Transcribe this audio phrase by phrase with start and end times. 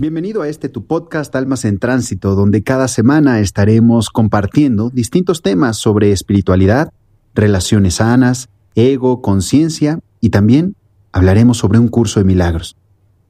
[0.00, 5.76] Bienvenido a este tu podcast Almas en Tránsito, donde cada semana estaremos compartiendo distintos temas
[5.76, 6.92] sobre espiritualidad,
[7.34, 10.76] relaciones sanas, ego, conciencia y también
[11.10, 12.76] hablaremos sobre un curso de milagros.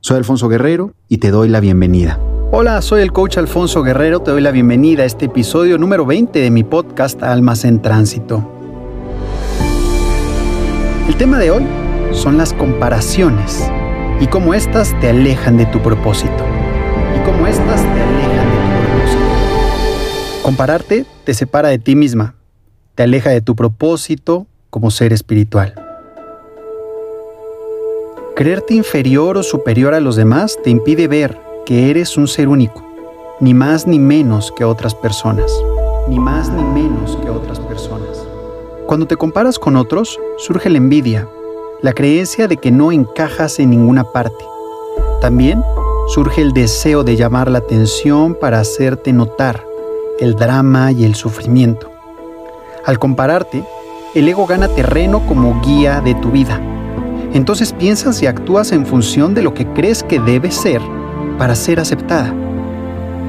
[0.01, 2.21] Soy Alfonso Guerrero y te doy la bienvenida.
[2.53, 6.39] Hola, soy el coach Alfonso Guerrero, te doy la bienvenida a este episodio número 20
[6.39, 8.47] de mi podcast Almas en Tránsito.
[11.09, 11.67] El tema de hoy
[12.13, 13.67] son las comparaciones
[14.21, 16.48] y cómo éstas te alejan de tu propósito
[17.57, 20.43] te alejan de tu propósito.
[20.43, 22.35] Compararte te separa de ti misma,
[22.95, 25.75] te aleja de tu propósito como ser espiritual.
[28.37, 32.87] Creerte inferior o superior a los demás te impide ver que eres un ser único,
[33.41, 35.51] ni más ni menos que otras personas,
[36.09, 38.27] ni más ni menos que otras personas.
[38.87, 41.29] Cuando te comparas con otros, surge la envidia,
[41.83, 44.45] la creencia de que no encajas en ninguna parte.
[45.21, 45.63] También
[46.09, 49.63] surge el deseo de llamar la atención para hacerte notar
[50.19, 51.91] el drama y el sufrimiento.
[52.87, 53.63] Al compararte,
[54.15, 56.61] el ego gana terreno como guía de tu vida.
[57.35, 60.81] Entonces piensas y actúas en función de lo que crees que debe ser
[61.37, 62.33] para ser aceptada.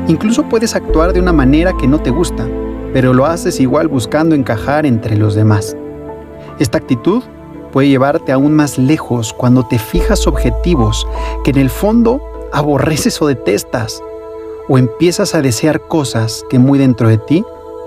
[0.07, 2.47] Incluso puedes actuar de una manera que no te gusta,
[2.93, 5.75] pero lo haces igual buscando encajar entre los demás.
[6.59, 7.23] Esta actitud
[7.73, 11.05] puede llevarte aún más lejos cuando te fijas objetivos
[11.43, 12.21] que en el fondo
[12.51, 14.01] aborreces o detestas,
[14.67, 17.43] o empiezas a desear cosas que muy dentro de ti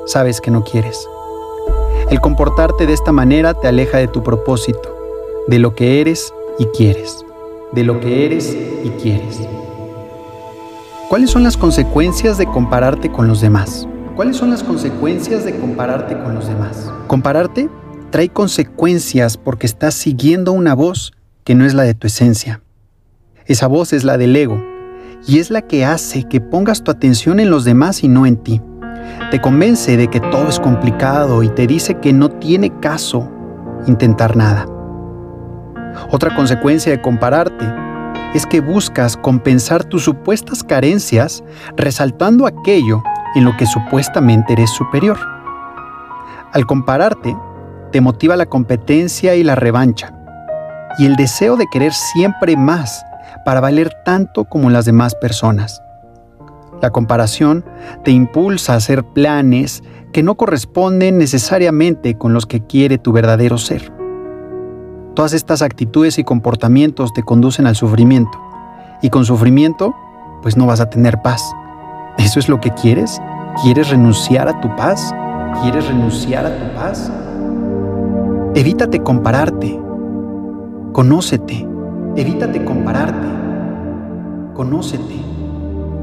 [0.07, 1.09] sabes que no quieres.
[2.11, 4.95] El comportarte de esta manera te aleja de tu propósito,
[5.49, 7.25] de lo que eres y quieres,
[7.73, 9.41] de lo que eres y quieres.
[11.09, 13.87] ¿Cuáles son las consecuencias de compararte con los demás?
[14.17, 16.91] ¿Cuáles son las consecuencias de compararte con los demás?
[17.07, 17.69] Compararte
[18.11, 21.13] trae consecuencias porque estás siguiendo una voz
[21.45, 22.63] que no es la de tu esencia.
[23.47, 24.63] Esa voz es la del ego
[25.27, 28.37] y es la que hace que pongas tu atención en los demás y no en
[28.37, 28.61] ti.
[29.31, 33.29] Te convence de que todo es complicado y te dice que no tiene caso
[33.87, 34.67] intentar nada.
[36.11, 37.67] Otra consecuencia de compararte
[38.35, 41.43] es que buscas compensar tus supuestas carencias
[41.77, 43.03] resaltando aquello
[43.35, 45.19] en lo que supuestamente eres superior.
[46.53, 47.37] Al compararte,
[47.91, 50.15] te motiva la competencia y la revancha,
[50.99, 53.05] y el deseo de querer siempre más
[53.45, 55.83] para valer tanto como las demás personas.
[56.81, 57.65] La comparación
[58.05, 59.83] te impulsa a hacer planes
[60.13, 63.93] que no corresponden necesariamente con los que quiere tu verdadero ser.
[65.15, 68.41] Todas estas actitudes y comportamientos te conducen al sufrimiento.
[69.01, 69.95] Y con sufrimiento,
[70.43, 71.43] pues no vas a tener paz.
[72.19, 73.21] ¿Eso es lo que quieres?
[73.63, 75.13] ¿Quieres renunciar a tu paz?
[75.63, 77.13] ¿Quieres renunciar a tu paz?
[78.55, 79.79] Evítate compararte.
[80.93, 81.72] Conócete.
[82.15, 83.27] Evítate compararte.
[84.53, 85.15] Conócete.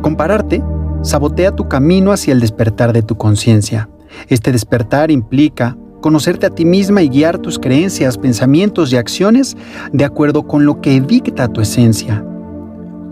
[0.01, 0.63] Compararte
[1.03, 3.89] sabotea tu camino hacia el despertar de tu conciencia.
[4.27, 9.55] Este despertar implica conocerte a ti misma y guiar tus creencias, pensamientos y acciones
[9.93, 12.25] de acuerdo con lo que dicta tu esencia.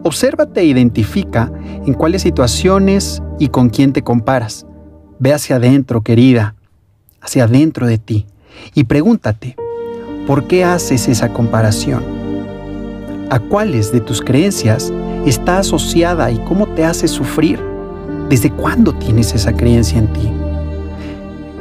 [0.03, 1.52] Obsérvate e identifica
[1.85, 4.66] en cuáles situaciones y con quién te comparas.
[5.19, 6.56] Ve hacia adentro, querida,
[7.22, 8.25] hacia adentro de ti,
[8.74, 9.56] y pregúntate,
[10.25, 12.16] ¿por qué haces esa comparación?
[13.30, 14.92] A cuáles de tus creencias
[15.26, 17.60] está asociada y cómo te hace sufrir.
[18.30, 20.32] ¿Desde cuándo tienes esa creencia en ti?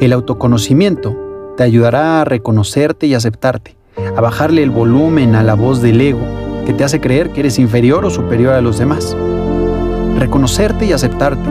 [0.01, 3.77] El autoconocimiento te ayudará a reconocerte y aceptarte,
[4.17, 6.21] a bajarle el volumen a la voz del ego
[6.67, 9.17] que te hace creer que eres inferior o superior a los demás.
[10.19, 11.49] Reconocerte y aceptarte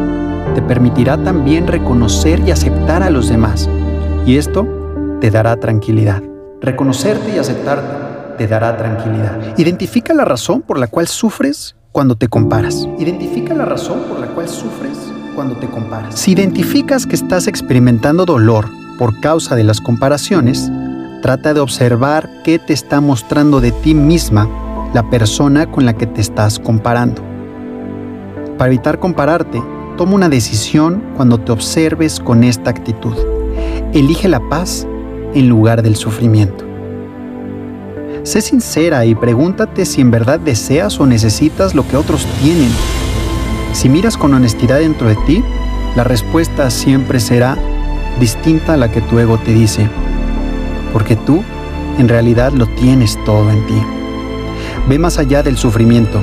[0.53, 3.69] te permitirá también reconocer y aceptar a los demás,
[4.25, 4.67] y esto
[5.21, 6.21] te dará tranquilidad.
[6.61, 8.04] Reconocerte y aceptarte
[8.37, 9.57] te dará tranquilidad.
[9.57, 12.87] Identifica la razón por la cual sufres cuando te comparas.
[12.99, 14.97] Identifica la razón por la cual sufres
[15.35, 16.15] cuando te comparas.
[16.15, 20.71] Si identificas que estás experimentando dolor por causa de las comparaciones,
[21.21, 24.47] trata de observar qué te está mostrando de ti misma
[24.93, 27.21] la persona con la que te estás comparando.
[28.57, 29.61] Para evitar compararte,
[29.97, 33.15] toma una decisión cuando te observes con esta actitud.
[33.93, 34.87] Elige la paz
[35.33, 36.64] en lugar del sufrimiento.
[38.25, 42.71] Sé sincera y pregúntate si en verdad deseas o necesitas lo que otros tienen.
[43.71, 45.43] Si miras con honestidad dentro de ti,
[45.95, 47.55] la respuesta siempre será
[48.19, 49.87] distinta a la que tu ego te dice,
[50.91, 51.43] porque tú
[51.99, 53.79] en realidad lo tienes todo en ti.
[54.89, 56.19] Ve más allá del sufrimiento,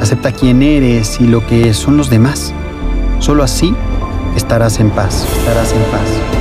[0.00, 2.54] acepta quién eres y lo que son los demás.
[3.18, 3.74] Solo así
[4.36, 6.39] estarás en paz, estarás en paz.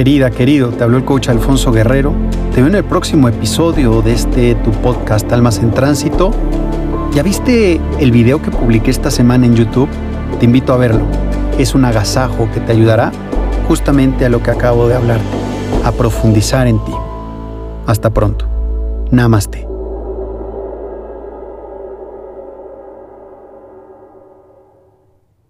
[0.00, 2.14] Querida, querido, te habló el coach Alfonso Guerrero
[2.54, 6.30] Te veo en el próximo episodio de este tu podcast Almas en Tránsito.
[7.12, 9.90] ¿Ya viste el video que publiqué esta semana en YouTube?
[10.38, 11.04] Te invito a verlo.
[11.58, 13.12] Es un agasajo que te ayudará
[13.68, 15.20] justamente a lo que acabo de hablar,
[15.84, 16.92] a profundizar en ti.
[17.86, 18.46] Hasta pronto.
[19.10, 19.69] Namaste.